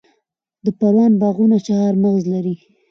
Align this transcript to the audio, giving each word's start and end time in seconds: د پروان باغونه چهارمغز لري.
د 0.65 0.67
پروان 0.79 1.11
باغونه 1.21 1.57
چهارمغز 1.67 2.23
لري. 2.33 2.55